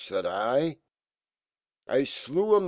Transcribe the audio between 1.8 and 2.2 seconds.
I